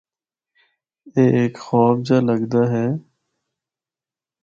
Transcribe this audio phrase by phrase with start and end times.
[1.15, 2.85] اے ہک خواب جا لگدا اے۔